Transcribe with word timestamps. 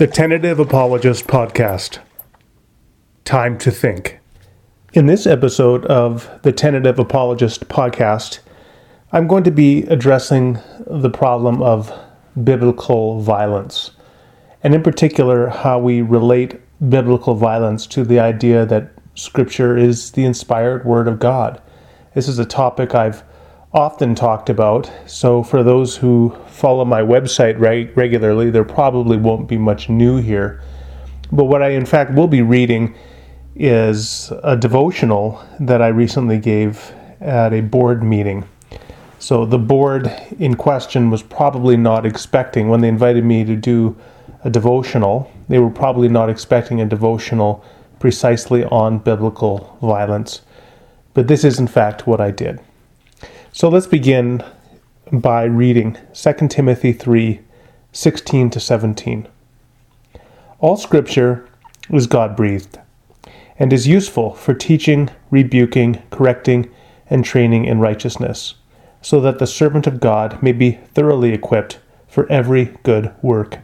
The 0.00 0.06
Tentative 0.06 0.58
Apologist 0.58 1.26
Podcast. 1.26 1.98
Time 3.26 3.58
to 3.58 3.70
think. 3.70 4.18
In 4.94 5.04
this 5.04 5.26
episode 5.26 5.84
of 5.84 6.30
the 6.40 6.52
Tentative 6.52 6.98
Apologist 6.98 7.68
Podcast, 7.68 8.38
I'm 9.12 9.26
going 9.26 9.44
to 9.44 9.50
be 9.50 9.82
addressing 9.88 10.58
the 10.86 11.10
problem 11.10 11.60
of 11.60 11.92
biblical 12.42 13.20
violence, 13.20 13.90
and 14.62 14.74
in 14.74 14.82
particular, 14.82 15.48
how 15.48 15.78
we 15.78 16.00
relate 16.00 16.58
biblical 16.88 17.34
violence 17.34 17.86
to 17.88 18.02
the 18.02 18.20
idea 18.20 18.64
that 18.64 18.92
Scripture 19.16 19.76
is 19.76 20.12
the 20.12 20.24
inspired 20.24 20.86
Word 20.86 21.08
of 21.08 21.18
God. 21.18 21.60
This 22.14 22.26
is 22.26 22.38
a 22.38 22.46
topic 22.46 22.94
I've 22.94 23.22
often 23.72 24.14
talked 24.14 24.50
about. 24.50 24.90
So, 25.06 25.42
for 25.42 25.62
those 25.62 25.96
who 25.96 26.36
follow 26.46 26.84
my 26.84 27.02
website 27.02 27.58
reg- 27.58 27.96
regularly, 27.96 28.50
there 28.50 28.64
probably 28.64 29.16
won't 29.16 29.48
be 29.48 29.58
much 29.58 29.88
new 29.88 30.18
here. 30.18 30.62
But 31.32 31.44
what 31.44 31.62
I, 31.62 31.70
in 31.70 31.86
fact, 31.86 32.12
will 32.12 32.26
be 32.28 32.42
reading 32.42 32.94
is 33.54 34.32
a 34.42 34.56
devotional 34.56 35.44
that 35.60 35.82
I 35.82 35.88
recently 35.88 36.38
gave 36.38 36.92
at 37.20 37.52
a 37.52 37.60
board 37.60 38.02
meeting. 38.02 38.44
So, 39.18 39.44
the 39.44 39.58
board 39.58 40.10
in 40.38 40.56
question 40.56 41.10
was 41.10 41.22
probably 41.22 41.76
not 41.76 42.06
expecting, 42.06 42.68
when 42.68 42.80
they 42.80 42.88
invited 42.88 43.24
me 43.24 43.44
to 43.44 43.54
do 43.54 43.96
a 44.42 44.50
devotional, 44.50 45.30
they 45.48 45.58
were 45.58 45.70
probably 45.70 46.08
not 46.08 46.30
expecting 46.30 46.80
a 46.80 46.86
devotional 46.86 47.64
precisely 47.98 48.64
on 48.64 48.98
biblical 48.98 49.76
violence. 49.82 50.40
But 51.12 51.28
this 51.28 51.44
is, 51.44 51.60
in 51.60 51.66
fact, 51.66 52.06
what 52.06 52.20
I 52.20 52.30
did. 52.30 52.60
So 53.52 53.68
let's 53.68 53.88
begin 53.88 54.44
by 55.10 55.42
reading 55.42 55.98
2 56.14 56.48
Timothy 56.48 56.92
3 56.92 57.40
16 57.92 58.50
to 58.50 58.60
17. 58.60 59.26
All 60.60 60.76
scripture 60.76 61.48
is 61.90 62.06
God 62.06 62.36
breathed 62.36 62.78
and 63.58 63.72
is 63.72 63.88
useful 63.88 64.34
for 64.34 64.54
teaching, 64.54 65.10
rebuking, 65.32 66.00
correcting, 66.10 66.70
and 67.08 67.24
training 67.24 67.64
in 67.64 67.80
righteousness, 67.80 68.54
so 69.02 69.20
that 69.20 69.40
the 69.40 69.48
servant 69.48 69.88
of 69.88 69.98
God 69.98 70.40
may 70.40 70.52
be 70.52 70.78
thoroughly 70.94 71.32
equipped 71.32 71.80
for 72.06 72.30
every 72.30 72.66
good 72.84 73.12
work. 73.20 73.58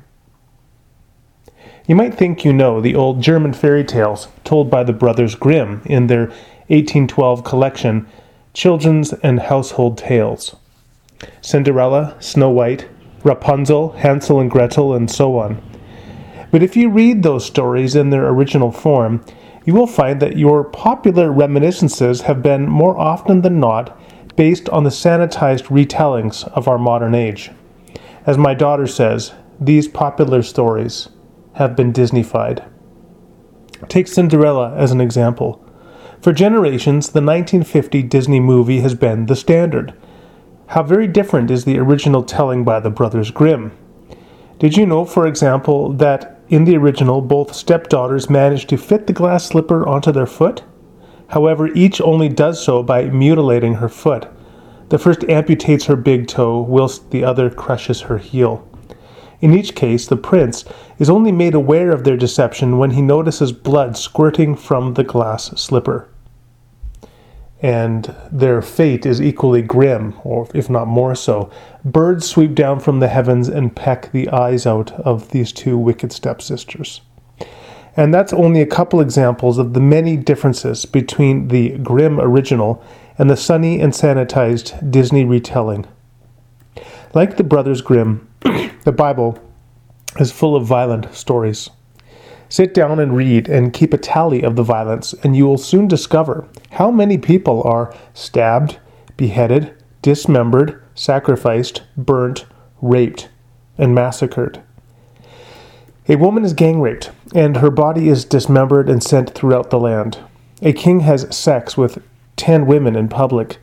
You 1.87 1.95
might 1.95 2.15
think 2.15 2.45
you 2.45 2.53
know 2.53 2.81
the 2.81 2.97
old 2.97 3.23
German 3.23 3.53
fairy 3.53 3.85
tales 3.85 4.27
told 4.43 4.69
by 4.69 4.83
the 4.83 4.93
brothers 4.93 5.37
Grimm 5.37 5.83
in 5.85 6.09
their 6.09 6.27
1812 6.67 7.45
collection 7.45 8.09
Children's 8.57 9.13
and 9.13 9.39
Household 9.39 9.99
Tales. 9.99 10.57
Cinderella, 11.43 12.17
Snow 12.21 12.49
White, 12.49 12.89
Rapunzel, 13.23 13.93
Hansel 13.93 14.41
and 14.41 14.51
Gretel, 14.51 14.95
and 14.95 15.11
so 15.11 15.39
on. 15.39 15.61
But 16.51 16.63
if 16.63 16.75
you 16.75 16.89
read 16.89 17.23
those 17.23 17.45
stories 17.45 17.95
in 17.95 18.09
their 18.09 18.27
original 18.27 18.73
form, 18.73 19.23
you 19.67 19.75
will 19.75 19.87
find 19.87 20.23
that 20.23 20.39
your 20.39 20.65
popular 20.65 21.31
reminiscences 21.31 22.23
have 22.23 22.43
been 22.43 22.67
more 22.67 22.99
often 22.99 23.43
than 23.43 23.61
not 23.61 23.95
based 24.37 24.71
on 24.71 24.85
the 24.85 24.91
sanitized 24.91 25.65
retellings 25.65 26.49
of 26.55 26.67
our 26.67 26.79
modern 26.79 27.15
age. 27.15 27.51
As 28.25 28.39
my 28.39 28.55
daughter 28.55 28.87
says, 28.87 29.35
these 29.61 29.87
popular 29.87 30.43
stories 30.43 31.11
have 31.57 31.77
been 31.77 31.93
Disneyfied. 31.93 32.67
Take 33.89 34.09
Cinderella 34.09 34.75
as 34.77 34.93
an 34.93 35.03
example. 35.03 35.63
For 36.21 36.33
generations, 36.33 37.11
the 37.11 37.21
1950 37.21 38.03
Disney 38.03 38.41
movie 38.41 38.81
has 38.81 38.95
been 38.95 39.27
the 39.27 39.37
standard. 39.37 39.95
How 40.69 40.83
very 40.83 41.07
different 41.07 41.51
is 41.51 41.65
the 41.65 41.79
original 41.79 42.23
telling 42.23 42.65
by 42.65 42.81
the 42.81 42.91
Brothers 42.91 43.31
Grimm. 43.31 43.73
Did 44.59 44.77
you 44.77 44.87
know, 44.87 45.05
for 45.05 45.27
example, 45.27 45.93
that 45.93 46.41
in 46.49 46.65
the 46.65 46.77
original 46.77 47.21
both 47.21 47.55
stepdaughters 47.55 48.31
manage 48.31 48.67
to 48.67 48.77
fit 48.77 49.07
the 49.07 49.13
glass 49.13 49.47
slipper 49.47 49.87
onto 49.87 50.11
their 50.11 50.27
foot? 50.27 50.65
However, 51.29 51.69
each 51.69 52.01
only 52.01 52.29
does 52.29 52.63
so 52.63 52.83
by 52.83 53.05
mutilating 53.05 53.75
her 53.75 53.89
foot. 53.89 54.29
The 54.89 54.99
first 54.99 55.21
amputates 55.21 55.87
her 55.87 55.97
big 55.97 56.29
toe, 56.29 56.61
whilst 56.61 57.11
the 57.11 57.25
other 57.25 57.51
crushes 57.51 58.03
her 58.03 58.19
heel. 58.19 58.67
In 59.41 59.53
each 59.53 59.75
case, 59.75 60.07
the 60.07 60.17
prince 60.17 60.65
is 60.99 61.11
only 61.11 61.33
made 61.33 61.55
aware 61.55 61.91
of 61.91 62.05
their 62.05 62.17
deception 62.17 62.79
when 62.79 62.93
he 62.93 63.03
notices 63.03 63.53
blood 63.53 63.97
squirting 63.97 64.55
from 64.55 64.95
the 64.95 65.05
glass 65.05 65.47
slipper. 65.61 66.09
And 67.61 68.15
their 68.31 68.61
fate 68.61 69.07
is 69.07 69.21
equally 69.21 69.63
grim, 69.63 70.15
or 70.25 70.47
if 70.55 70.69
not 70.69 70.87
more 70.87 71.15
so. 71.15 71.51
Birds 71.85 72.27
sweep 72.27 72.55
down 72.55 72.81
from 72.81 73.01
the 73.01 73.09
heavens 73.09 73.49
and 73.49 73.75
peck 73.75 74.13
the 74.13 74.29
eyes 74.29 74.67
out 74.67 74.93
of 74.93 75.31
these 75.31 75.53
two 75.53 75.79
wicked 75.79 76.13
stepsisters. 76.13 77.01
And 77.97 78.13
that's 78.13 78.35
only 78.35 78.61
a 78.61 78.67
couple 78.67 79.01
examples 79.01 79.57
of 79.57 79.73
the 79.73 79.81
many 79.81 80.19
differences 80.19 80.85
between 80.85 81.49
the 81.49 81.79
grim 81.79 82.21
original 82.21 82.83
and 83.19 83.31
the 83.31 83.37
sunny 83.39 83.81
and 83.81 83.93
sanitized 83.93 84.91
Disney 84.91 85.25
retelling. 85.25 85.87
Like 87.17 87.39
the 87.39 87.45
Brothers 87.45 87.81
Grimm, 87.81 88.29
the 88.43 88.93
Bible 88.95 89.39
is 90.21 90.31
full 90.31 90.55
of 90.55 90.67
violent 90.67 91.15
stories. 91.15 91.71
Sit 92.51 92.75
down 92.75 93.01
and 93.01 93.17
read 93.17 93.49
and 93.49 93.73
keep 93.73 93.95
a 93.95 93.97
tally 93.97 94.43
of 94.43 94.55
the 94.55 94.63
violence, 94.63 95.15
and 95.23 95.35
you 95.35 95.47
will 95.47 95.57
soon 95.57 95.89
discover 95.89 96.47
how 96.73 96.91
many 96.91 97.17
people 97.17 97.63
are 97.63 97.97
stabbed, 98.13 98.81
beheaded, 99.17 99.75
dismembered, 100.03 100.83
sacrificed, 100.95 101.85
burnt, 101.97 102.45
raped, 102.83 103.31
and 103.79 103.95
massacred. 103.95 104.61
A 106.11 106.17
woman 106.17 106.45
is 106.45 106.53
gang 106.53 106.83
raped, 106.83 107.13
and 107.35 107.57
her 107.57 107.71
body 107.71 108.11
is 108.11 108.27
dismembered 108.27 108.91
and 108.91 109.03
sent 109.03 109.31
throughout 109.31 109.71
the 109.71 109.81
land. 109.81 110.19
A 110.61 110.75
king 110.75 111.01
has 111.01 111.35
sex 111.35 111.79
with 111.79 112.03
ten 112.37 112.67
women 112.67 112.95
in 112.95 113.09
public. 113.09 113.57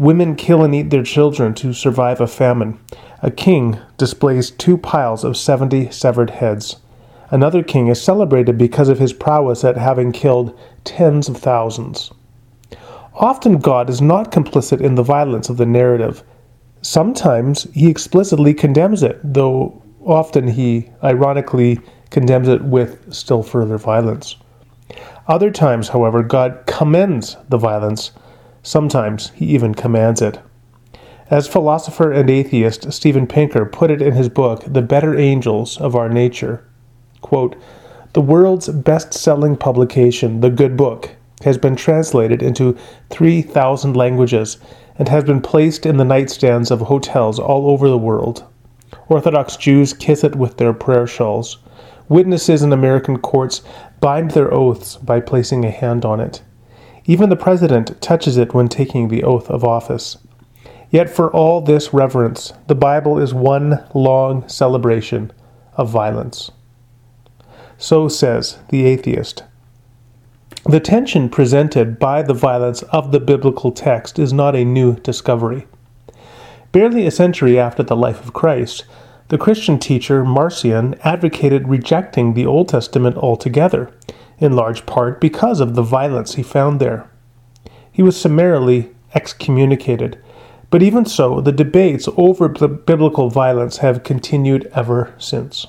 Women 0.00 0.34
kill 0.34 0.64
and 0.64 0.74
eat 0.74 0.88
their 0.88 1.02
children 1.02 1.52
to 1.56 1.74
survive 1.74 2.22
a 2.22 2.26
famine. 2.26 2.80
A 3.22 3.30
king 3.30 3.78
displays 3.98 4.50
two 4.50 4.78
piles 4.78 5.24
of 5.24 5.36
70 5.36 5.90
severed 5.90 6.30
heads. 6.30 6.76
Another 7.30 7.62
king 7.62 7.88
is 7.88 8.00
celebrated 8.00 8.56
because 8.56 8.88
of 8.88 8.98
his 8.98 9.12
prowess 9.12 9.62
at 9.62 9.76
having 9.76 10.10
killed 10.10 10.58
tens 10.84 11.28
of 11.28 11.36
thousands. 11.36 12.10
Often 13.12 13.58
God 13.58 13.90
is 13.90 14.00
not 14.00 14.32
complicit 14.32 14.80
in 14.80 14.94
the 14.94 15.02
violence 15.02 15.50
of 15.50 15.58
the 15.58 15.66
narrative. 15.66 16.22
Sometimes 16.80 17.64
he 17.74 17.90
explicitly 17.90 18.54
condemns 18.54 19.02
it, 19.02 19.20
though 19.22 19.82
often 20.02 20.48
he 20.48 20.88
ironically 21.04 21.78
condemns 22.08 22.48
it 22.48 22.64
with 22.64 23.12
still 23.12 23.42
further 23.42 23.76
violence. 23.76 24.36
Other 25.28 25.50
times, 25.50 25.90
however, 25.90 26.22
God 26.22 26.62
commends 26.66 27.36
the 27.50 27.58
violence. 27.58 28.12
Sometimes 28.62 29.30
he 29.30 29.46
even 29.46 29.74
commands 29.74 30.20
it. 30.20 30.38
As 31.30 31.46
philosopher 31.46 32.10
and 32.12 32.28
atheist 32.28 32.92
Steven 32.92 33.26
Pinker 33.26 33.64
put 33.64 33.90
it 33.90 34.02
in 34.02 34.14
his 34.14 34.28
book, 34.28 34.64
The 34.66 34.82
Better 34.82 35.18
Angels 35.18 35.78
of 35.78 35.94
Our 35.94 36.08
Nature, 36.08 36.64
quote, 37.20 37.56
the 38.12 38.20
world's 38.20 38.68
best 38.68 39.14
selling 39.14 39.56
publication, 39.56 40.40
The 40.40 40.50
Good 40.50 40.76
Book, 40.76 41.10
has 41.44 41.56
been 41.56 41.76
translated 41.76 42.42
into 42.42 42.76
3,000 43.10 43.94
languages 43.94 44.58
and 44.98 45.08
has 45.08 45.22
been 45.22 45.40
placed 45.40 45.86
in 45.86 45.96
the 45.96 46.04
nightstands 46.04 46.72
of 46.72 46.80
hotels 46.80 47.38
all 47.38 47.70
over 47.70 47.88
the 47.88 47.96
world. 47.96 48.44
Orthodox 49.08 49.56
Jews 49.56 49.92
kiss 49.92 50.24
it 50.24 50.34
with 50.34 50.56
their 50.56 50.72
prayer 50.72 51.06
shawls. 51.06 51.58
Witnesses 52.08 52.64
in 52.64 52.72
American 52.72 53.18
courts 53.18 53.62
bind 54.00 54.32
their 54.32 54.52
oaths 54.52 54.96
by 54.96 55.20
placing 55.20 55.64
a 55.64 55.70
hand 55.70 56.04
on 56.04 56.18
it. 56.18 56.42
Even 57.10 57.28
the 57.28 57.34
president 57.34 58.00
touches 58.00 58.36
it 58.36 58.54
when 58.54 58.68
taking 58.68 59.08
the 59.08 59.24
oath 59.24 59.50
of 59.50 59.64
office. 59.64 60.16
Yet 60.90 61.10
for 61.10 61.28
all 61.32 61.60
this 61.60 61.92
reverence, 61.92 62.52
the 62.68 62.76
Bible 62.76 63.18
is 63.18 63.34
one 63.34 63.84
long 63.94 64.48
celebration 64.48 65.32
of 65.74 65.90
violence. 65.90 66.52
So 67.78 68.06
says 68.06 68.58
the 68.68 68.86
atheist. 68.86 69.42
The 70.64 70.78
tension 70.78 71.28
presented 71.28 71.98
by 71.98 72.22
the 72.22 72.32
violence 72.32 72.82
of 72.92 73.10
the 73.10 73.18
biblical 73.18 73.72
text 73.72 74.20
is 74.20 74.32
not 74.32 74.54
a 74.54 74.64
new 74.64 74.94
discovery. 75.00 75.66
Barely 76.70 77.08
a 77.08 77.10
century 77.10 77.58
after 77.58 77.82
the 77.82 77.96
life 77.96 78.24
of 78.24 78.34
Christ, 78.34 78.84
the 79.30 79.38
Christian 79.38 79.80
teacher 79.80 80.24
Marcion 80.24 80.94
advocated 81.02 81.66
rejecting 81.66 82.34
the 82.34 82.46
Old 82.46 82.68
Testament 82.68 83.16
altogether, 83.16 83.90
in 84.40 84.56
large 84.56 84.84
part 84.86 85.20
because 85.20 85.60
of 85.60 85.74
the 85.74 85.82
violence 85.82 86.34
he 86.34 86.42
found 86.42 86.80
there. 86.80 87.08
He 87.92 88.02
was 88.02 88.20
summarily 88.20 88.90
excommunicated 89.14 90.18
but 90.70 90.82
even 90.84 91.04
so, 91.04 91.40
the 91.40 91.52
debates 91.52 92.08
over 92.16 92.48
biblical 92.48 93.28
violence 93.28 93.78
have 93.78 94.04
continued 94.04 94.70
ever 94.72 95.12
since. 95.18 95.66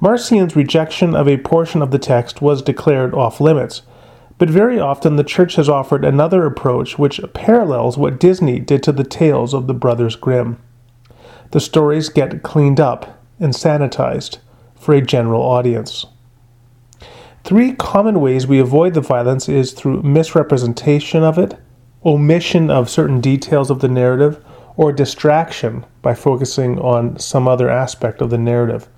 Marcion's 0.00 0.56
rejection 0.56 1.14
of 1.14 1.28
a 1.28 1.36
portion 1.36 1.82
of 1.82 1.90
the 1.90 1.98
text 1.98 2.40
was 2.40 2.62
declared 2.62 3.14
off 3.14 3.40
limits, 3.40 3.82
but 4.38 4.50
very 4.50 4.80
often 4.80 5.16
the 5.16 5.24
church 5.24 5.56
has 5.56 5.68
offered 5.68 6.04
another 6.04 6.46
approach 6.46 6.98
which 6.98 7.20
parallels 7.34 7.96
what 7.96 8.18
Disney 8.18 8.58
did 8.58 8.82
to 8.82 8.92
the 8.92 9.04
tales 9.04 9.54
of 9.54 9.66
the 9.66 9.74
Brothers 9.74 10.16
Grimm. 10.16 10.58
The 11.50 11.60
stories 11.60 12.08
get 12.08 12.42
cleaned 12.42 12.80
up 12.80 13.22
and 13.38 13.52
sanitized, 13.52 14.38
for 14.74 14.94
a 14.94 15.02
general 15.02 15.42
audience. 15.42 16.06
Three 17.44 17.72
common 17.72 18.22
ways 18.22 18.46
we 18.46 18.58
avoid 18.58 18.94
the 18.94 19.02
violence 19.02 19.50
is 19.50 19.72
through 19.72 20.02
misrepresentation 20.02 21.22
of 21.22 21.36
it, 21.36 21.58
omission 22.02 22.70
of 22.70 22.88
certain 22.88 23.20
details 23.20 23.70
of 23.70 23.80
the 23.80 23.88
narrative, 23.88 24.42
or 24.78 24.92
distraction 24.92 25.84
by 26.00 26.14
focusing 26.14 26.78
on 26.78 27.18
some 27.18 27.46
other 27.46 27.68
aspect 27.68 28.22
of 28.22 28.30
the 28.30 28.38
narrative. 28.38 28.88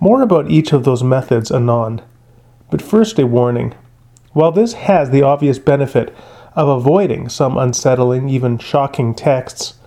More 0.00 0.20
about 0.20 0.50
each 0.50 0.74
of 0.74 0.84
those 0.84 1.02
methods 1.02 1.50
anon. 1.50 2.02
But 2.70 2.82
first, 2.82 3.18
a 3.18 3.26
warning. 3.26 3.74
While 4.32 4.52
this 4.52 4.74
has 4.74 5.08
the 5.08 5.22
obvious 5.22 5.58
benefit 5.58 6.14
of 6.54 6.68
avoiding 6.68 7.30
some 7.30 7.56
unsettling, 7.56 8.28
even 8.28 8.58
shocking 8.58 9.14
texts, 9.14 9.78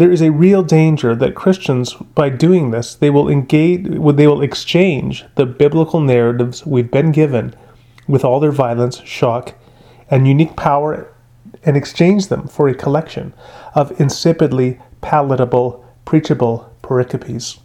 there 0.00 0.10
is 0.10 0.22
a 0.22 0.32
real 0.32 0.62
danger 0.62 1.14
that 1.14 1.34
Christians, 1.34 1.92
by 1.92 2.30
doing 2.30 2.70
this, 2.70 2.94
they 2.94 3.10
will 3.10 3.28
engage, 3.28 3.82
they 3.84 4.26
will 4.26 4.40
exchange 4.40 5.26
the 5.34 5.44
biblical 5.44 6.00
narratives 6.00 6.64
we've 6.64 6.90
been 6.90 7.12
given 7.12 7.54
with 8.08 8.24
all 8.24 8.40
their 8.40 8.50
violence, 8.50 9.02
shock, 9.02 9.54
and 10.10 10.26
unique 10.26 10.56
power, 10.56 11.12
and 11.66 11.76
exchange 11.76 12.28
them 12.28 12.48
for 12.48 12.66
a 12.66 12.74
collection 12.74 13.34
of 13.74 13.90
insipidly 13.98 14.80
palatable, 15.02 15.84
preachable 16.06 16.74
pericopes. 16.82 17.60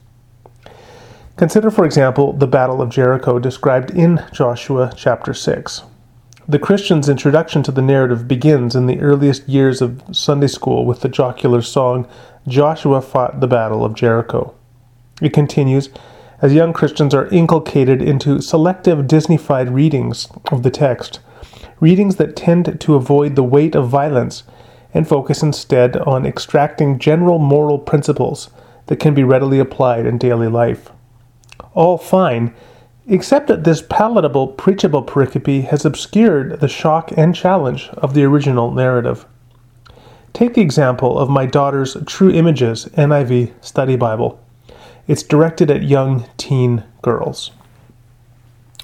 Consider, 1.38 1.72
for 1.72 1.86
example, 1.86 2.34
the 2.34 2.48
Battle 2.48 2.82
of 2.82 2.90
Jericho 2.90 3.40
described 3.40 3.92
in 3.92 4.22
Joshua 4.34 4.92
chapter 4.94 5.34
6. 5.34 5.84
The 6.48 6.60
Christian's 6.60 7.10
introduction 7.10 7.64
to 7.64 7.72
the 7.72 7.82
narrative 7.82 8.28
begins 8.28 8.76
in 8.76 8.86
the 8.86 9.00
earliest 9.00 9.50
years 9.50 9.82
of 9.82 10.04
Sunday 10.12 10.46
school 10.46 10.86
with 10.86 11.02
the 11.02 11.10
jocular 11.10 11.64
song, 11.64 12.08
Joshua 12.48 13.02
Fought 13.02 13.40
the 13.40 13.48
Battle 13.48 13.84
of 13.84 13.96
Jericho. 13.96 14.54
It 15.24 15.34
continues 15.34 15.90
as 16.44 16.54
young 16.54 16.72
Christians 16.72 17.16
are 17.16 17.26
inculcated 17.30 18.00
into 18.00 18.42
selective 18.42 19.08
Disneyfied 19.08 19.74
readings 19.74 20.28
of 20.52 20.62
the 20.62 20.70
text, 20.70 21.20
readings 21.80 22.18
that 22.18 22.36
tend 22.36 22.80
to 22.80 22.94
avoid 22.94 23.36
the 23.36 23.42
weight 23.42 23.74
of 23.74 23.90
violence 23.90 24.44
and 24.94 25.08
focus 25.08 25.42
instead 25.42 25.98
on 25.98 26.28
extracting 26.28 27.00
general 27.00 27.40
moral 27.40 27.80
principles 27.80 28.52
that 28.86 29.00
can 29.00 29.16
be 29.16 29.24
readily 29.24 29.58
applied 29.58 30.06
in 30.06 30.20
daily 30.20 30.48
life. 30.48 30.92
All 31.74 31.98
fine 31.98 32.54
except 33.08 33.48
that 33.48 33.64
this 33.64 33.82
palatable, 33.82 34.48
preachable 34.48 35.04
pericope 35.04 35.66
has 35.66 35.86
obscured 35.86 36.60
the 36.60 36.68
shock 36.68 37.12
and 37.16 37.36
challenge 37.36 37.90
of 37.90 38.14
the 38.14 38.24
original 38.24 38.72
narrative. 38.72 39.26
Take 40.34 40.56
the 40.56 40.62
example 40.62 41.18
of 41.18 41.30
my 41.30 41.46
daughter's 41.46 41.96
True 42.08 42.32
Images 42.32 42.86
NIV 42.98 43.54
study 43.64 43.96
Bible. 43.96 44.40
It's 45.08 45.24
directed 45.24 45.70
at 45.70 45.84
young 45.84 46.26
teen 46.38 46.84
girls. 47.02 47.52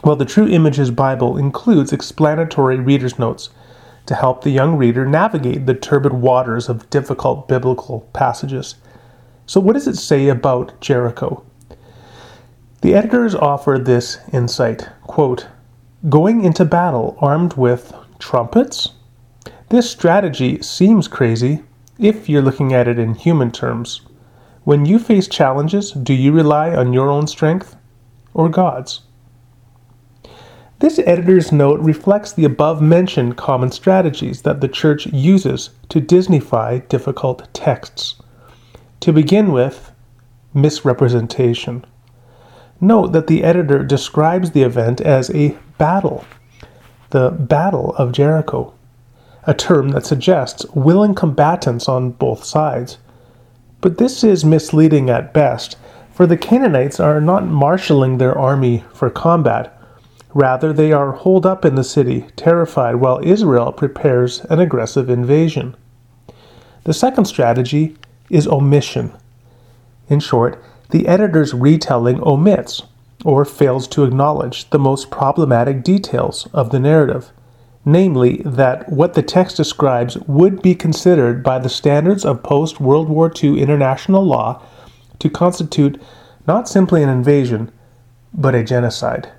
Well, 0.03 0.15
the 0.15 0.25
True 0.25 0.47
Images 0.47 0.91
Bible 0.91 1.37
includes 1.37 1.91
explanatory 1.91 2.79
reader's 2.79 3.19
notes 3.19 3.49
to 4.05 4.15
help 4.15 4.43
the 4.43 4.49
young 4.49 4.77
reader 4.77 5.05
navigate 5.05 5.65
the 5.65 5.73
turbid 5.73 6.13
waters 6.13 6.69
of 6.69 6.89
difficult 6.89 7.47
biblical 7.47 8.01
passages. 8.13 8.75
So, 9.45 9.59
what 9.59 9.73
does 9.73 9.87
it 9.87 9.97
say 9.97 10.29
about 10.29 10.79
Jericho? 10.79 11.43
The 12.81 12.95
editors 12.95 13.35
offer 13.35 13.77
this 13.77 14.17
insight 14.33 14.89
quote, 15.03 15.45
Going 16.09 16.43
into 16.43 16.65
battle 16.65 17.15
armed 17.19 17.53
with 17.53 17.93
trumpets? 18.17 18.93
This 19.69 19.87
strategy 19.87 20.63
seems 20.63 21.07
crazy 21.07 21.61
if 21.99 22.27
you're 22.27 22.41
looking 22.41 22.73
at 22.73 22.87
it 22.87 22.97
in 22.97 23.13
human 23.13 23.51
terms. 23.51 24.01
When 24.63 24.87
you 24.87 24.97
face 24.97 25.27
challenges, 25.27 25.91
do 25.91 26.11
you 26.11 26.31
rely 26.31 26.75
on 26.75 26.91
your 26.91 27.11
own 27.11 27.27
strength 27.27 27.75
or 28.33 28.49
God's? 28.49 29.01
This 30.79 30.97
editor's 31.05 31.51
note 31.51 31.79
reflects 31.81 32.33
the 32.33 32.45
above 32.45 32.81
mentioned 32.81 33.37
common 33.37 33.69
strategies 33.69 34.41
that 34.41 34.59
the 34.59 34.67
church 34.67 35.05
uses 35.05 35.69
to 35.89 36.01
Disneyfy 36.01 36.89
difficult 36.89 37.47
texts. 37.53 38.15
To 39.01 39.13
begin 39.13 39.51
with, 39.51 39.91
misrepresentation. 40.55 41.85
Note 42.83 43.11
that 43.11 43.27
the 43.27 43.43
editor 43.43 43.83
describes 43.83 44.51
the 44.51 44.63
event 44.63 44.99
as 44.99 45.29
a 45.29 45.55
battle, 45.77 46.25
the 47.11 47.29
Battle 47.29 47.93
of 47.95 48.11
Jericho, 48.11 48.73
a 49.43 49.53
term 49.53 49.89
that 49.89 50.05
suggests 50.05 50.65
willing 50.73 51.13
combatants 51.13 51.87
on 51.87 52.09
both 52.09 52.43
sides. 52.43 52.97
But 53.81 53.99
this 53.99 54.23
is 54.23 54.43
misleading 54.43 55.11
at 55.11 55.31
best, 55.31 55.77
for 56.11 56.25
the 56.25 56.37
Canaanites 56.37 56.99
are 56.99 57.21
not 57.21 57.45
marshaling 57.45 58.17
their 58.17 58.35
army 58.35 58.83
for 58.93 59.11
combat. 59.11 59.77
Rather, 60.33 60.73
they 60.73 60.91
are 60.91 61.11
holed 61.11 61.45
up 61.45 61.63
in 61.63 61.75
the 61.75 61.83
city, 61.83 62.25
terrified, 62.35 62.95
while 62.95 63.19
Israel 63.23 63.71
prepares 63.71 64.39
an 64.45 64.59
aggressive 64.59 65.07
invasion. 65.07 65.75
The 66.85 66.93
second 66.93 67.25
strategy 67.25 67.95
is 68.31 68.47
omission. 68.47 69.11
In 70.09 70.19
short, 70.19 70.63
the 70.91 71.07
editor's 71.07 71.53
retelling 71.53 72.21
omits 72.25 72.83
or 73.23 73.45
fails 73.45 73.87
to 73.87 74.03
acknowledge 74.03 74.69
the 74.69 74.79
most 74.79 75.11
problematic 75.11 75.83
details 75.83 76.47
of 76.53 76.71
the 76.71 76.79
narrative, 76.79 77.31
namely 77.85 78.41
that 78.45 78.89
what 78.91 79.13
the 79.13 79.23
text 79.23 79.57
describes 79.57 80.17
would 80.19 80.61
be 80.61 80.75
considered 80.75 81.43
by 81.43 81.59
the 81.59 81.69
standards 81.69 82.25
of 82.25 82.43
post 82.43 82.79
World 82.79 83.09
War 83.09 83.31
II 83.41 83.61
international 83.61 84.23
law 84.23 84.61
to 85.19 85.29
constitute 85.29 86.01
not 86.47 86.67
simply 86.67 87.03
an 87.03 87.09
invasion, 87.09 87.71
but 88.33 88.55
a 88.55 88.63
genocide, 88.63 89.31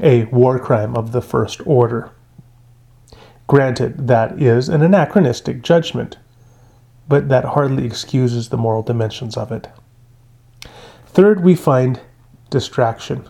a 0.00 0.24
war 0.26 0.58
crime 0.58 0.96
of 0.96 1.12
the 1.12 1.22
first 1.22 1.60
order. 1.66 2.10
Granted, 3.46 4.08
that 4.08 4.40
is 4.40 4.68
an 4.68 4.82
anachronistic 4.82 5.62
judgment, 5.62 6.18
but 7.08 7.28
that 7.28 7.44
hardly 7.44 7.84
excuses 7.84 8.48
the 8.48 8.56
moral 8.56 8.82
dimensions 8.82 9.36
of 9.36 9.52
it. 9.52 9.68
Third, 11.16 11.42
we 11.42 11.54
find 11.54 12.00
distraction. 12.50 13.26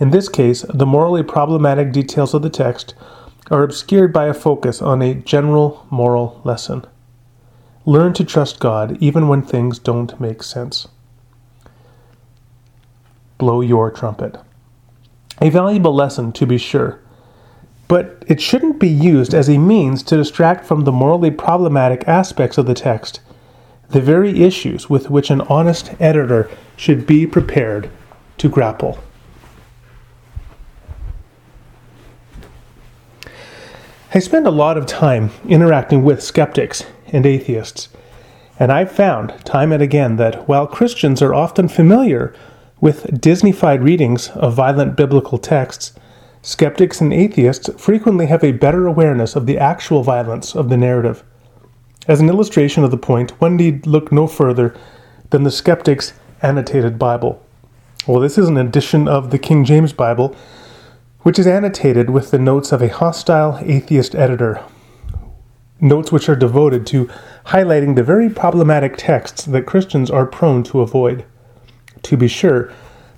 In 0.00 0.12
this 0.12 0.30
case, 0.30 0.62
the 0.62 0.86
morally 0.86 1.22
problematic 1.22 1.92
details 1.92 2.32
of 2.32 2.40
the 2.40 2.48
text 2.48 2.94
are 3.50 3.62
obscured 3.62 4.14
by 4.14 4.28
a 4.28 4.32
focus 4.32 4.80
on 4.80 5.02
a 5.02 5.12
general 5.12 5.86
moral 5.90 6.40
lesson. 6.42 6.86
Learn 7.84 8.14
to 8.14 8.24
trust 8.24 8.60
God 8.60 8.96
even 8.98 9.28
when 9.28 9.42
things 9.42 9.78
don't 9.78 10.18
make 10.18 10.42
sense. 10.42 10.88
Blow 13.36 13.60
your 13.60 13.90
trumpet. 13.90 14.38
A 15.42 15.50
valuable 15.50 15.94
lesson, 15.94 16.32
to 16.32 16.46
be 16.46 16.56
sure, 16.56 16.98
but 17.88 18.24
it 18.26 18.40
shouldn't 18.40 18.78
be 18.80 18.88
used 18.88 19.34
as 19.34 19.50
a 19.50 19.58
means 19.58 20.02
to 20.04 20.16
distract 20.16 20.64
from 20.64 20.84
the 20.84 20.92
morally 20.92 21.30
problematic 21.30 22.08
aspects 22.08 22.56
of 22.56 22.64
the 22.64 22.72
text 22.72 23.20
the 23.90 24.00
very 24.00 24.42
issues 24.42 24.90
with 24.90 25.10
which 25.10 25.30
an 25.30 25.40
honest 25.42 25.92
editor 26.00 26.50
should 26.76 27.06
be 27.06 27.26
prepared 27.26 27.90
to 28.38 28.48
grapple. 28.48 28.98
I 34.14 34.18
spend 34.18 34.46
a 34.46 34.50
lot 34.50 34.78
of 34.78 34.86
time 34.86 35.30
interacting 35.46 36.02
with 36.02 36.22
skeptics 36.22 36.84
and 37.08 37.26
atheists, 37.26 37.88
and 38.58 38.72
I've 38.72 38.90
found 38.90 39.34
time 39.44 39.72
and 39.72 39.82
again 39.82 40.16
that 40.16 40.48
while 40.48 40.66
Christians 40.66 41.20
are 41.20 41.34
often 41.34 41.68
familiar 41.68 42.34
with 42.80 43.20
Disneyfied 43.20 43.82
readings 43.82 44.30
of 44.30 44.54
violent 44.54 44.96
biblical 44.96 45.38
texts, 45.38 45.92
skeptics 46.42 47.00
and 47.00 47.12
atheists 47.12 47.68
frequently 47.76 48.26
have 48.26 48.44
a 48.44 48.52
better 48.52 48.86
awareness 48.86 49.36
of 49.36 49.46
the 49.46 49.58
actual 49.58 50.02
violence 50.02 50.54
of 50.54 50.68
the 50.68 50.76
narrative. 50.76 51.22
As 52.08 52.20
an 52.20 52.28
illustration 52.28 52.84
of 52.84 52.92
the 52.92 52.96
point, 52.96 53.32
one 53.40 53.56
need 53.56 53.84
look 53.84 54.12
no 54.12 54.28
further 54.28 54.76
than 55.30 55.42
the 55.42 55.50
skeptic's 55.50 56.12
annotated 56.40 57.00
Bible. 57.00 57.44
Well, 58.06 58.20
this 58.20 58.38
is 58.38 58.46
an 58.46 58.56
edition 58.56 59.08
of 59.08 59.32
the 59.32 59.40
King 59.40 59.64
James 59.64 59.92
Bible, 59.92 60.36
which 61.22 61.36
is 61.36 61.48
annotated 61.48 62.10
with 62.10 62.30
the 62.30 62.38
notes 62.38 62.70
of 62.70 62.80
a 62.80 62.88
hostile 62.88 63.58
atheist 63.60 64.14
editor. 64.14 64.62
Notes 65.80 66.12
which 66.12 66.28
are 66.28 66.36
devoted 66.36 66.86
to 66.86 67.10
highlighting 67.46 67.96
the 67.96 68.04
very 68.04 68.30
problematic 68.30 68.96
texts 68.96 69.44
that 69.44 69.66
Christians 69.66 70.08
are 70.08 70.26
prone 70.26 70.62
to 70.62 70.82
avoid. 70.82 71.24
To 72.02 72.16
be 72.16 72.28
sure, 72.28 72.72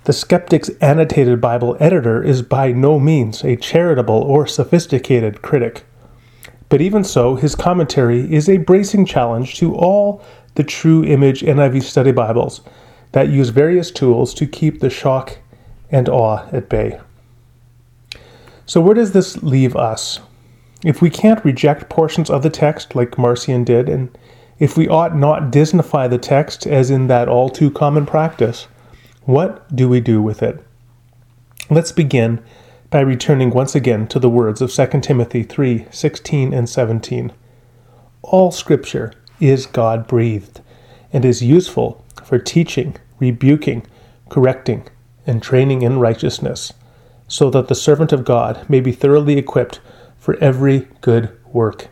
the 0.05 0.13
skeptic's 0.13 0.69
annotated 0.81 1.39
Bible 1.39 1.77
editor 1.79 2.23
is 2.23 2.41
by 2.41 2.71
no 2.71 2.99
means 2.99 3.43
a 3.43 3.55
charitable 3.55 4.23
or 4.23 4.47
sophisticated 4.47 5.43
critic. 5.43 5.85
But 6.69 6.81
even 6.81 7.03
so, 7.03 7.35
his 7.35 7.55
commentary 7.55 8.31
is 8.31 8.47
a 8.47 8.57
bracing 8.57 9.05
challenge 9.05 9.55
to 9.55 9.75
all 9.75 10.23
the 10.55 10.63
true 10.63 11.03
image 11.03 11.41
NIV 11.41 11.83
study 11.83 12.11
Bibles 12.11 12.61
that 13.11 13.29
use 13.29 13.49
various 13.49 13.89
tools 13.89 14.33
to 14.35 14.45
keep 14.45 14.79
the 14.79 14.89
shock 14.89 15.39
and 15.89 16.07
awe 16.07 16.47
at 16.51 16.69
bay. 16.69 16.99
So, 18.67 18.79
where 18.79 18.93
does 18.93 19.13
this 19.13 19.41
leave 19.41 19.75
us? 19.75 20.19
If 20.85 21.01
we 21.01 21.09
can't 21.09 21.43
reject 21.43 21.89
portions 21.89 22.29
of 22.29 22.43
the 22.43 22.51
text 22.51 22.95
like 22.95 23.17
Marcion 23.17 23.63
did, 23.63 23.89
and 23.89 24.15
if 24.59 24.77
we 24.77 24.87
ought 24.87 25.15
not 25.15 25.51
Disneyfy 25.51 26.09
the 26.09 26.19
text 26.19 26.67
as 26.67 26.91
in 26.91 27.07
that 27.07 27.27
all 27.27 27.49
too 27.49 27.71
common 27.71 28.05
practice, 28.05 28.67
what 29.23 29.75
do 29.75 29.89
we 29.89 29.99
do 29.99 30.21
with 30.21 30.43
it? 30.43 30.63
Let's 31.69 31.91
begin 31.91 32.43
by 32.89 33.01
returning 33.01 33.51
once 33.51 33.75
again 33.75 34.07
to 34.07 34.17
the 34.17 34.29
words 34.29 34.61
of 34.61 34.71
2 34.71 35.01
Timothy 35.01 35.43
3 35.43 35.85
16 35.91 36.53
and 36.53 36.67
17. 36.67 37.31
All 38.23 38.51
Scripture 38.51 39.13
is 39.39 39.67
God 39.67 40.07
breathed 40.07 40.61
and 41.13 41.23
is 41.23 41.43
useful 41.43 42.03
for 42.23 42.39
teaching, 42.39 42.95
rebuking, 43.19 43.85
correcting, 44.29 44.87
and 45.27 45.41
training 45.41 45.83
in 45.83 45.99
righteousness, 45.99 46.73
so 47.27 47.51
that 47.51 47.67
the 47.67 47.75
servant 47.75 48.11
of 48.11 48.25
God 48.25 48.67
may 48.67 48.79
be 48.79 48.91
thoroughly 48.91 49.37
equipped 49.37 49.79
for 50.17 50.35
every 50.37 50.87
good 51.01 51.29
work. 51.53 51.89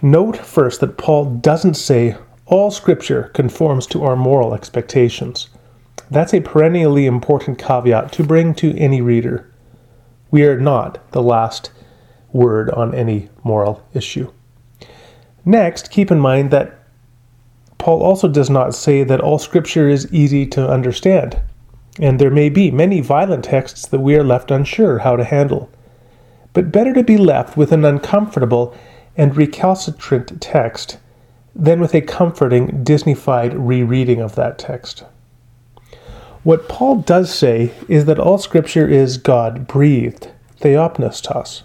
Note 0.00 0.36
first 0.36 0.80
that 0.80 0.96
Paul 0.96 1.24
doesn't 1.24 1.74
say 1.74 2.16
all 2.46 2.70
Scripture 2.70 3.32
conforms 3.34 3.88
to 3.88 4.04
our 4.04 4.14
moral 4.14 4.54
expectations. 4.54 5.48
That's 6.08 6.32
a 6.32 6.40
perennially 6.40 7.06
important 7.06 7.58
caveat 7.58 8.12
to 8.12 8.22
bring 8.22 8.54
to 8.56 8.76
any 8.78 9.00
reader. 9.00 9.50
We 10.36 10.44
are 10.44 10.60
not 10.60 10.98
the 11.12 11.22
last 11.22 11.70
word 12.30 12.68
on 12.68 12.94
any 12.94 13.30
moral 13.42 13.82
issue. 13.94 14.30
Next, 15.46 15.90
keep 15.90 16.10
in 16.10 16.20
mind 16.20 16.50
that 16.50 16.78
Paul 17.78 18.02
also 18.02 18.28
does 18.28 18.50
not 18.50 18.74
say 18.74 19.02
that 19.02 19.22
all 19.22 19.38
Scripture 19.38 19.88
is 19.88 20.12
easy 20.12 20.44
to 20.48 20.68
understand, 20.68 21.40
and 21.98 22.18
there 22.18 22.30
may 22.30 22.50
be 22.50 22.70
many 22.70 23.00
violent 23.00 23.46
texts 23.46 23.86
that 23.86 24.00
we 24.00 24.14
are 24.14 24.22
left 24.22 24.50
unsure 24.50 24.98
how 24.98 25.16
to 25.16 25.24
handle. 25.24 25.70
But 26.52 26.70
better 26.70 26.92
to 26.92 27.02
be 27.02 27.16
left 27.16 27.56
with 27.56 27.72
an 27.72 27.86
uncomfortable 27.86 28.76
and 29.16 29.34
recalcitrant 29.34 30.38
text 30.42 30.98
than 31.54 31.80
with 31.80 31.94
a 31.94 32.02
comforting, 32.02 32.84
Disneyfied 32.84 33.54
rereading 33.56 34.20
of 34.20 34.34
that 34.34 34.58
text. 34.58 35.02
What 36.46 36.68
Paul 36.68 36.98
does 36.98 37.34
say 37.34 37.72
is 37.88 38.04
that 38.04 38.20
all 38.20 38.38
Scripture 38.38 38.86
is 38.86 39.18
God 39.18 39.66
breathed, 39.66 40.30
theopneustos. 40.60 41.62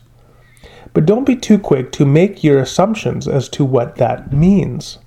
But 0.91 1.05
don't 1.05 1.23
be 1.23 1.35
too 1.35 1.59
quick 1.59 1.91
to 1.91 2.03
make 2.03 2.43
your 2.43 2.57
assumptions 2.57 3.27
as 3.27 3.47
to 3.49 3.63
what 3.63 3.97
that 3.97 4.33
means. 4.33 4.97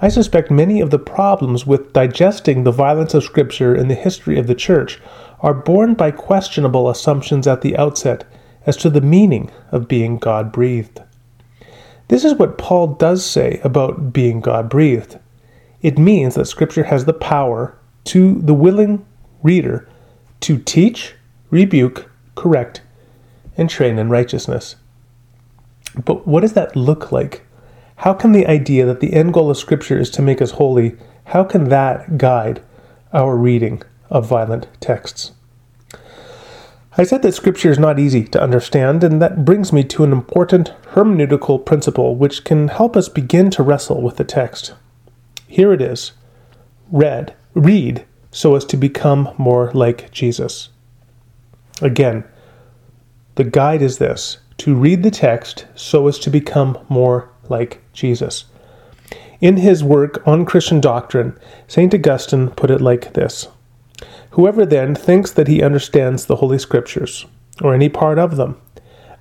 I 0.00 0.08
suspect 0.08 0.50
many 0.50 0.80
of 0.80 0.88
the 0.88 0.98
problems 0.98 1.66
with 1.66 1.92
digesting 1.92 2.64
the 2.64 2.72
violence 2.72 3.12
of 3.12 3.24
Scripture 3.24 3.74
in 3.74 3.88
the 3.88 3.94
history 3.94 4.38
of 4.38 4.46
the 4.46 4.54
Church 4.54 5.02
are 5.40 5.52
born 5.52 5.92
by 5.92 6.10
questionable 6.10 6.88
assumptions 6.88 7.46
at 7.46 7.60
the 7.60 7.76
outset 7.76 8.24
as 8.64 8.74
to 8.78 8.88
the 8.88 9.02
meaning 9.02 9.50
of 9.70 9.86
being 9.86 10.16
God 10.16 10.50
breathed. 10.50 11.02
This 12.08 12.24
is 12.24 12.36
what 12.36 12.56
Paul 12.56 12.94
does 12.94 13.22
say 13.22 13.60
about 13.62 14.14
being 14.14 14.40
God 14.40 14.70
breathed. 14.70 15.18
It 15.82 15.98
means 15.98 16.36
that 16.36 16.46
Scripture 16.46 16.84
has 16.84 17.04
the 17.04 17.12
power 17.12 17.76
to 18.04 18.40
the 18.40 18.54
willing 18.54 19.04
reader 19.42 19.88
to 20.40 20.58
teach, 20.58 21.14
rebuke, 21.50 22.10
correct, 22.34 22.82
and 23.56 23.70
train 23.70 23.98
in 23.98 24.08
righteousness. 24.10 24.76
But 26.04 26.26
what 26.26 26.40
does 26.40 26.54
that 26.54 26.76
look 26.76 27.12
like? 27.12 27.46
How 27.96 28.12
can 28.12 28.32
the 28.32 28.46
idea 28.46 28.84
that 28.86 29.00
the 29.00 29.12
end 29.12 29.32
goal 29.32 29.50
of 29.50 29.56
Scripture 29.56 29.98
is 29.98 30.10
to 30.10 30.22
make 30.22 30.42
us 30.42 30.52
holy, 30.52 30.96
how 31.26 31.44
can 31.44 31.68
that 31.68 32.18
guide 32.18 32.62
our 33.12 33.36
reading 33.36 33.82
of 34.10 34.26
violent 34.26 34.66
texts? 34.80 35.32
I 36.96 37.04
said 37.04 37.22
that 37.22 37.32
Scripture 37.32 37.70
is 37.70 37.78
not 37.78 37.98
easy 37.98 38.24
to 38.24 38.42
understand, 38.42 39.02
and 39.02 39.20
that 39.20 39.44
brings 39.44 39.72
me 39.72 39.82
to 39.84 40.04
an 40.04 40.12
important 40.12 40.72
hermeneutical 40.92 41.64
principle 41.64 42.14
which 42.14 42.44
can 42.44 42.68
help 42.68 42.96
us 42.96 43.08
begin 43.08 43.50
to 43.50 43.62
wrestle 43.62 44.00
with 44.00 44.16
the 44.16 44.24
text. 44.24 44.74
Here 45.48 45.72
it 45.72 45.80
is 45.80 46.12
read, 46.90 47.34
read 47.54 48.04
so 48.30 48.56
as 48.56 48.64
to 48.66 48.76
become 48.76 49.32
more 49.38 49.70
like 49.72 50.10
Jesus. 50.10 50.68
Again, 51.80 52.24
the 53.36 53.44
guide 53.44 53.82
is 53.82 53.98
this 53.98 54.38
to 54.58 54.74
read 54.74 55.02
the 55.02 55.10
text 55.10 55.66
so 55.74 56.06
as 56.06 56.18
to 56.20 56.30
become 56.30 56.78
more 56.88 57.30
like 57.48 57.82
Jesus. 57.92 58.44
In 59.40 59.58
his 59.58 59.84
work 59.84 60.26
on 60.26 60.44
Christian 60.44 60.80
doctrine, 60.80 61.36
St. 61.66 61.92
Augustine 61.92 62.50
put 62.50 62.70
it 62.70 62.80
like 62.80 63.12
this 63.14 63.48
Whoever 64.30 64.66
then 64.66 64.94
thinks 64.94 65.30
that 65.32 65.48
he 65.48 65.62
understands 65.62 66.26
the 66.26 66.36
Holy 66.36 66.58
Scriptures, 66.58 67.26
or 67.62 67.74
any 67.74 67.88
part 67.88 68.18
of 68.18 68.36
them, 68.36 68.60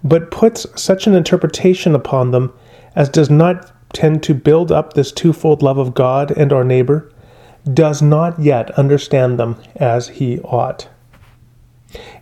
but 0.04 0.32
puts 0.32 0.66
such 0.82 1.06
an 1.06 1.14
interpretation 1.14 1.94
upon 1.94 2.32
them 2.32 2.52
as 2.96 3.10
does 3.10 3.30
not 3.30 3.72
tend 3.94 4.24
to 4.24 4.34
build 4.34 4.72
up 4.72 4.94
this 4.94 5.12
twofold 5.12 5.62
love 5.62 5.78
of 5.78 5.94
God 5.94 6.32
and 6.32 6.52
our 6.52 6.64
neighbor, 6.64 7.12
does 7.72 8.02
not 8.02 8.40
yet 8.40 8.72
understand 8.72 9.40
them 9.40 9.58
as 9.76 10.10
he 10.10 10.40
ought. 10.42 10.88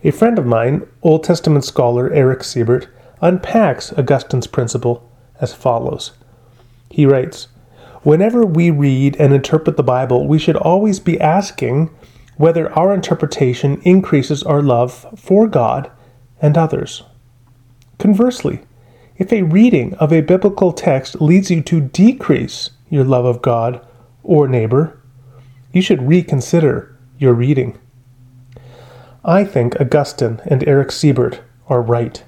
A 0.04 0.10
friend 0.10 0.38
of 0.38 0.46
mine, 0.46 0.86
Old 1.02 1.24
Testament 1.24 1.64
scholar 1.64 2.12
Eric 2.12 2.40
Seibert, 2.40 2.86
unpacks 3.20 3.92
Augustine's 3.92 4.46
principle 4.46 5.08
as 5.40 5.54
follows. 5.54 6.12
He 6.90 7.06
writes, 7.06 7.48
Whenever 8.02 8.44
we 8.44 8.70
read 8.70 9.16
and 9.16 9.32
interpret 9.32 9.76
the 9.76 9.82
Bible, 9.82 10.26
we 10.26 10.38
should 10.38 10.56
always 10.56 10.98
be 10.98 11.20
asking 11.20 11.90
whether 12.36 12.72
our 12.76 12.92
interpretation 12.92 13.80
increases 13.82 14.42
our 14.42 14.62
love 14.62 15.06
for 15.16 15.46
God 15.46 15.90
and 16.40 16.58
others. 16.58 17.04
Conversely, 17.98 18.60
if 19.16 19.32
a 19.32 19.42
reading 19.42 19.94
of 19.94 20.12
a 20.12 20.22
biblical 20.22 20.72
text 20.72 21.20
leads 21.20 21.50
you 21.50 21.62
to 21.62 21.80
decrease 21.80 22.70
your 22.90 23.04
love 23.04 23.24
of 23.24 23.42
God 23.42 23.86
or 24.24 24.48
neighbor, 24.48 24.98
you 25.72 25.80
should 25.82 26.06
reconsider 26.06 26.94
your 27.18 27.32
reading. 27.32 27.78
I 29.24 29.44
think 29.44 29.80
Augustine 29.80 30.40
and 30.46 30.66
Eric 30.66 30.88
Seibert 30.88 31.40
are 31.68 31.80
right. 31.80 32.22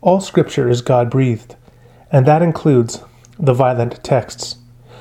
All 0.00 0.20
scripture 0.20 0.68
is 0.68 0.82
God 0.82 1.10
breathed, 1.10 1.56
and 2.10 2.26
that 2.26 2.42
includes 2.42 3.02
the 3.38 3.52
violent 3.52 4.02
texts. 4.02 4.56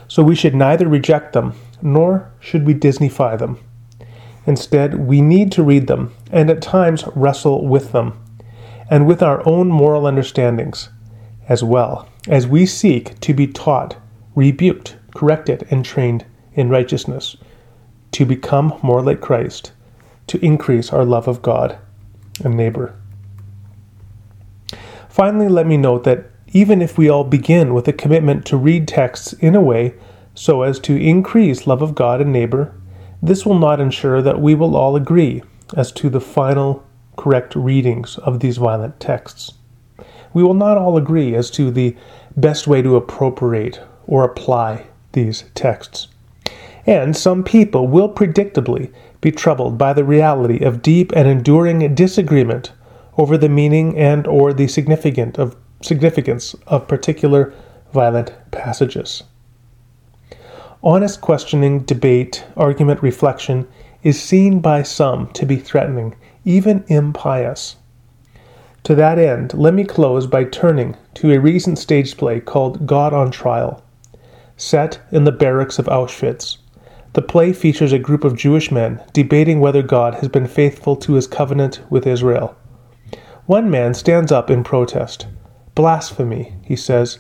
So 0.08 0.24
we 0.24 0.36
should 0.36 0.56
neither 0.56 0.88
reject 0.88 1.34
them 1.34 1.54
nor 1.82 2.32
should 2.40 2.66
we 2.66 2.74
Disneyfy 2.74 3.38
them. 3.38 3.60
Instead, 4.46 5.08
we 5.08 5.22
need 5.22 5.52
to 5.52 5.64
read 5.64 5.88
them 5.88 6.14
and 6.32 6.50
at 6.50 6.62
times 6.62 7.04
wrestle 7.16 7.68
with 7.68 7.92
them 7.92 8.24
and 8.90 9.06
with 9.06 9.22
our 9.22 9.48
own 9.48 9.68
moral 9.68 10.08
understandings 10.08 10.90
as 11.50 11.64
well 11.64 12.08
as 12.28 12.48
we 12.48 12.66
seek 12.66 13.20
to 13.20 13.34
be 13.34 13.48
taught, 13.48 13.96
rebuked, 14.36 14.98
corrected, 15.14 15.66
and 15.70 15.86
trained 15.86 16.26
in 16.54 16.70
righteousness 16.70 17.38
to 18.12 18.26
become 18.26 18.78
more 18.82 19.02
like 19.02 19.22
Christ, 19.22 19.72
to 20.28 20.44
increase 20.44 20.92
our 20.92 21.06
love 21.06 21.28
of 21.28 21.42
God 21.42 21.78
and 22.44 22.56
neighbor. 22.56 22.96
Finally, 25.10 25.50
let 25.50 25.68
me 25.68 25.78
note 25.78 26.04
that 26.04 26.30
even 26.54 26.82
if 26.82 26.98
we 26.98 27.10
all 27.10 27.24
begin 27.24 27.74
with 27.74 27.88
a 27.88 27.94
commitment 27.94 28.46
to 28.46 28.58
read 28.58 28.88
texts 28.88 29.34
in 29.34 29.56
a 29.56 29.62
way 29.62 29.94
so 30.36 30.62
as 30.62 30.80
to 30.80 30.96
increase 30.96 31.68
love 31.68 31.82
of 31.82 31.96
God 31.96 32.22
and 32.22 32.32
neighbor 32.32 32.74
this 33.22 33.46
will 33.46 33.58
not 33.58 33.80
ensure 33.80 34.22
that 34.22 34.40
we 34.40 34.54
will 34.54 34.76
all 34.76 34.96
agree 34.96 35.42
as 35.76 35.92
to 35.94 36.10
the 36.10 36.22
final 36.22 36.84
correct 37.16 37.56
readings 37.56 38.18
of 38.20 38.40
these 38.40 38.58
violent 38.58 39.00
texts. 39.00 39.54
We 40.34 40.44
will 40.44 40.54
not 40.54 40.78
all 40.78 40.98
agree 40.98 41.34
as 41.34 41.50
to 41.52 41.72
the 41.72 41.96
best 42.36 42.68
way 42.68 42.82
to 42.84 42.96
appropriate 42.96 43.82
or 44.06 44.24
apply 44.24 44.86
these 45.14 45.46
texts. 45.56 46.10
And 46.88 47.18
some 47.18 47.44
people 47.44 47.86
will 47.86 48.08
predictably 48.08 48.94
be 49.20 49.30
troubled 49.30 49.78
by 49.78 49.92
the 49.92 50.06
reality 50.06 50.64
of 50.64 50.82
deep 50.82 51.12
and 51.14 51.28
enduring 51.28 51.94
disagreement 51.94 52.72
over 53.18 53.38
the 53.38 53.50
meaning 53.50 53.98
and 53.98 54.26
or 54.26 54.54
the 54.54 54.70
significant 54.70 55.38
of, 55.38 55.58
significance 55.82 56.56
of 56.66 56.88
particular 56.88 57.54
violent 57.92 58.32
passages. 58.52 59.24
Honest 60.82 61.20
questioning, 61.20 61.80
debate, 61.80 62.46
argument, 62.56 63.04
reflection 63.04 63.68
is 64.04 64.22
seen 64.22 64.62
by 64.62 64.82
some 64.82 65.28
to 65.34 65.46
be 65.46 65.58
threatening, 65.58 66.16
even 66.46 66.86
impious. 66.88 67.76
To 68.84 68.96
that 68.96 69.20
end, 69.20 69.54
let 69.54 69.74
me 69.74 69.84
close 69.84 70.26
by 70.28 70.46
turning 70.46 70.96
to 71.16 71.34
a 71.34 71.40
recent 71.40 71.80
stage 71.80 72.16
play 72.16 72.40
called 72.40 72.88
God 72.88 73.14
on 73.14 73.32
Trial. 73.32 73.84
Set 74.56 75.00
in 75.12 75.26
the 75.26 75.32
barracks 75.34 75.80
of 75.80 75.88
Auschwitz, 75.88 76.60
the 77.18 77.22
play 77.24 77.52
features 77.52 77.92
a 77.92 77.98
group 77.98 78.24
of 78.24 78.38
Jewish 78.38 78.70
men 78.70 79.04
debating 79.12 79.60
whether 79.60 79.82
God 79.82 80.14
has 80.20 80.30
been 80.30 80.46
faithful 80.46 80.96
to 80.98 81.14
his 81.14 81.26
covenant 81.26 81.82
with 81.90 82.06
Israel. 82.06 82.56
One 83.48 83.72
man 83.72 83.96
stands 83.96 84.32
up 84.32 84.52
in 84.52 84.64
protest. 84.64 85.26
Blasphemy, 85.74 86.54
he 86.64 86.76
says. 86.76 87.18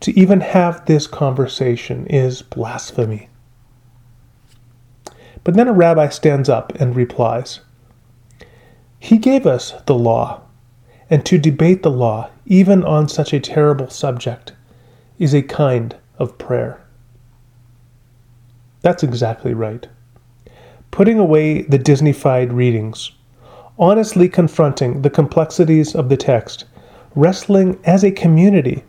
To 0.00 0.18
even 0.18 0.40
have 0.40 0.86
this 0.86 1.06
conversation 1.06 2.08
is 2.08 2.42
blasphemy. 2.42 3.28
But 5.44 5.54
then 5.54 5.68
a 5.68 5.72
rabbi 5.72 6.08
stands 6.08 6.48
up 6.48 6.74
and 6.74 6.96
replies 6.96 7.60
He 8.98 9.18
gave 9.18 9.46
us 9.46 9.72
the 9.86 9.94
law, 9.94 10.42
and 11.08 11.24
to 11.26 11.38
debate 11.38 11.84
the 11.84 11.92
law, 11.92 12.30
even 12.44 12.82
on 12.82 13.08
such 13.08 13.32
a 13.32 13.38
terrible 13.38 13.88
subject, 13.88 14.52
is 15.20 15.32
a 15.32 15.42
kind 15.42 15.94
of 16.18 16.38
prayer. 16.38 16.80
That's 18.86 19.02
exactly 19.02 19.52
right. 19.52 19.84
Putting 20.92 21.18
away 21.18 21.62
the 21.62 21.76
Disneyfied 21.76 22.54
readings, 22.54 23.10
honestly 23.80 24.28
confronting 24.28 25.02
the 25.02 25.10
complexities 25.10 25.92
of 25.96 26.08
the 26.08 26.16
text, 26.16 26.66
wrestling 27.16 27.80
as 27.82 28.04
a 28.04 28.12
community 28.12 28.84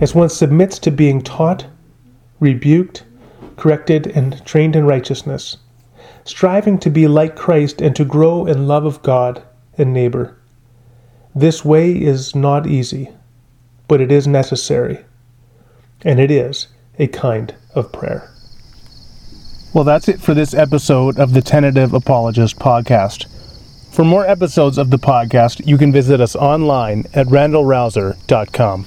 as 0.00 0.16
one 0.16 0.30
submits 0.30 0.80
to 0.80 0.90
being 0.90 1.22
taught, 1.22 1.64
rebuked, 2.40 3.04
corrected, 3.56 4.08
and 4.08 4.44
trained 4.44 4.74
in 4.74 4.84
righteousness, 4.84 5.58
striving 6.24 6.76
to 6.78 6.90
be 6.90 7.06
like 7.06 7.36
Christ 7.36 7.80
and 7.80 7.94
to 7.94 8.04
grow 8.04 8.46
in 8.46 8.66
love 8.66 8.84
of 8.84 9.00
God 9.04 9.44
and 9.78 9.92
neighbor. 9.92 10.36
This 11.36 11.64
way 11.64 11.92
is 11.92 12.34
not 12.34 12.66
easy, 12.66 13.10
but 13.86 14.00
it 14.00 14.10
is 14.10 14.26
necessary, 14.26 15.04
and 16.02 16.18
it 16.18 16.32
is 16.32 16.66
a 16.98 17.06
kind 17.06 17.54
of 17.76 17.92
prayer. 17.92 18.32
Well, 19.72 19.84
that's 19.84 20.08
it 20.08 20.20
for 20.20 20.32
this 20.32 20.54
episode 20.54 21.18
of 21.18 21.32
the 21.34 21.42
Tentative 21.42 21.92
Apologist 21.92 22.58
podcast. 22.58 23.26
For 23.90 24.04
more 24.04 24.26
episodes 24.26 24.78
of 24.78 24.90
the 24.90 24.98
podcast, 24.98 25.66
you 25.66 25.76
can 25.78 25.92
visit 25.92 26.20
us 26.20 26.36
online 26.36 27.06
at 27.14 27.26
randalrauser.com. 27.26 28.86